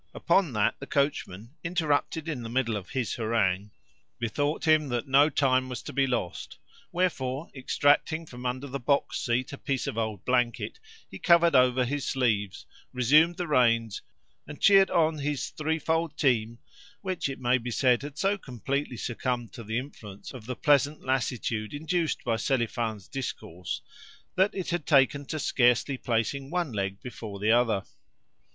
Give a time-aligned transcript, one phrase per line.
[0.15, 3.69] Upon that the coachman, interrupted in the middle of his harangue,
[4.19, 6.57] bethought him that no time was to be lost;
[6.91, 11.85] wherefore, extracting from under the box seat a piece of old blanket, he covered over
[11.85, 14.01] his sleeves, resumed the reins,
[14.47, 16.57] and cheered on his threefold team
[17.01, 21.03] (which, it may be said, had so completely succumbed to the influence of the pleasant
[21.05, 23.81] lassitude induced by Selifan's discourse
[24.33, 27.83] that it had taken to scarcely placing one leg before the other).